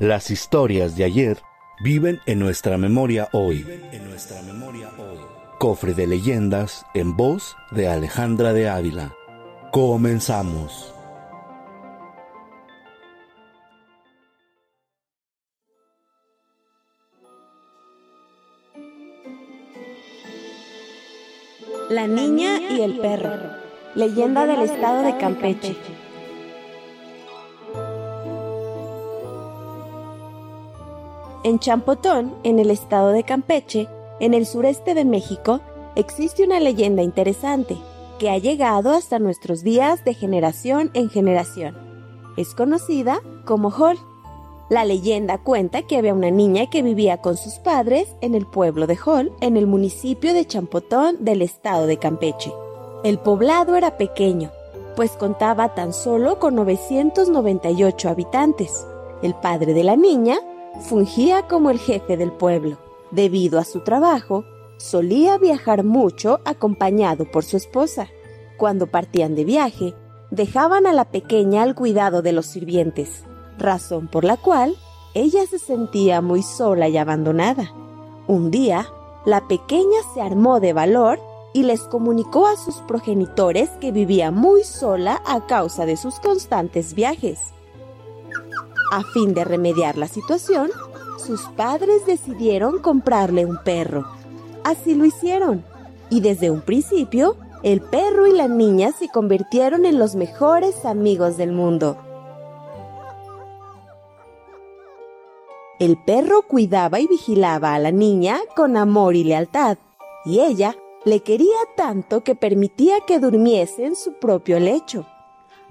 [0.00, 1.38] Las historias de ayer
[1.78, 3.64] viven en nuestra memoria hoy.
[5.60, 9.14] Cofre de leyendas en voz de Alejandra de Ávila.
[9.70, 10.92] Comenzamos.
[21.88, 23.30] La niña y el perro.
[23.94, 25.76] Leyenda del estado de Campeche.
[31.44, 33.86] En Champotón, en el estado de Campeche,
[34.18, 35.60] en el sureste de México,
[35.94, 37.76] existe una leyenda interesante
[38.18, 41.76] que ha llegado hasta nuestros días de generación en generación.
[42.38, 43.98] Es conocida como Hall.
[44.70, 48.86] La leyenda cuenta que había una niña que vivía con sus padres en el pueblo
[48.86, 52.54] de Hall, en el municipio de Champotón del estado de Campeche.
[53.04, 54.50] El poblado era pequeño,
[54.96, 58.86] pues contaba tan solo con 998 habitantes.
[59.22, 60.38] El padre de la niña
[60.80, 62.78] fungía como el jefe del pueblo.
[63.10, 64.44] Debido a su trabajo,
[64.78, 68.08] solía viajar mucho acompañado por su esposa.
[68.56, 69.94] Cuando partían de viaje,
[70.30, 73.24] dejaban a la pequeña al cuidado de los sirvientes,
[73.58, 74.76] razón por la cual
[75.14, 77.72] ella se sentía muy sola y abandonada.
[78.26, 78.88] Un día,
[79.24, 81.20] la pequeña se armó de valor
[81.52, 86.94] y les comunicó a sus progenitores que vivía muy sola a causa de sus constantes
[86.94, 87.38] viajes.
[88.94, 90.70] A fin de remediar la situación,
[91.18, 94.06] sus padres decidieron comprarle un perro.
[94.62, 95.64] Así lo hicieron,
[96.10, 101.36] y desde un principio, el perro y la niña se convirtieron en los mejores amigos
[101.36, 101.96] del mundo.
[105.80, 109.76] El perro cuidaba y vigilaba a la niña con amor y lealtad,
[110.24, 115.04] y ella le quería tanto que permitía que durmiese en su propio lecho.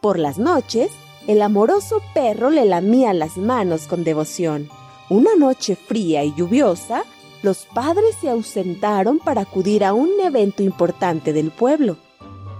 [0.00, 0.90] Por las noches,
[1.26, 4.68] el amoroso perro le lamía las manos con devoción.
[5.08, 7.04] Una noche fría y lluviosa,
[7.42, 11.96] los padres se ausentaron para acudir a un evento importante del pueblo,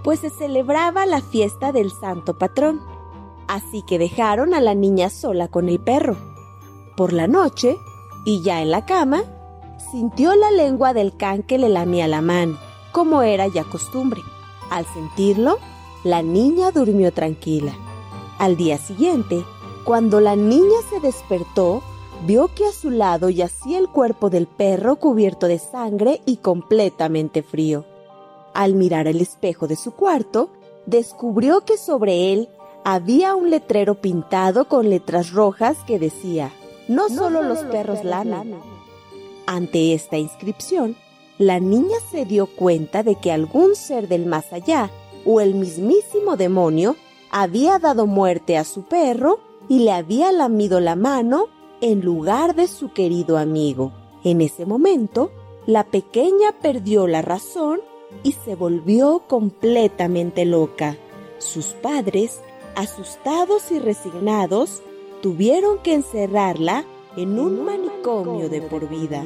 [0.03, 2.81] pues se celebraba la fiesta del santo patrón.
[3.47, 6.17] Así que dejaron a la niña sola con el perro.
[6.97, 7.77] Por la noche,
[8.25, 9.23] y ya en la cama,
[9.91, 12.57] sintió la lengua del can que le lamía la mano,
[12.91, 14.21] como era ya costumbre.
[14.71, 15.59] Al sentirlo,
[16.03, 17.73] la niña durmió tranquila.
[18.37, 19.45] Al día siguiente,
[19.85, 21.81] cuando la niña se despertó,
[22.25, 27.43] vio que a su lado yacía el cuerpo del perro cubierto de sangre y completamente
[27.43, 27.85] frío.
[28.53, 30.49] Al mirar el espejo de su cuarto,
[30.85, 32.49] descubrió que sobre él
[32.83, 36.51] había un letrero pintado con letras rojas que decía,
[36.87, 38.59] no, solo los perros lamen.
[39.47, 40.95] Ante esta inscripción,
[41.37, 44.89] la niña se dio cuenta de que algún ser del más allá,
[45.25, 46.95] o el mismísimo demonio,
[47.37, 51.49] había dado muerte a su perro y le había lamido la mano
[51.81, 53.91] en lugar de su querido amigo.
[54.23, 55.31] En ese momento,
[55.65, 57.81] la pequeña perdió la razón
[58.23, 60.95] y se volvió completamente loca.
[61.37, 62.39] Sus padres,
[62.77, 64.81] asustados y resignados,
[65.21, 66.85] tuvieron que encerrarla
[67.17, 69.25] en un manicomio de por vida.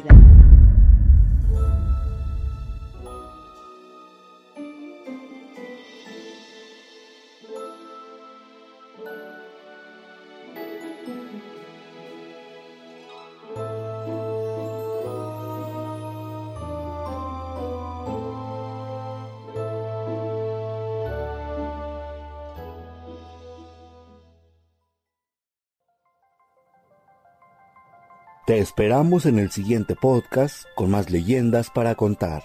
[28.50, 32.42] Te esperamos en el siguiente podcast con más leyendas para contar.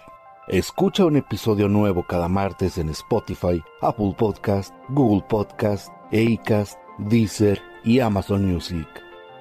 [0.48, 8.00] Escucha un episodio nuevo cada martes en Spotify, Apple Podcast, Google Podcast, Acast, Deezer y
[8.00, 8.86] Amazon Music.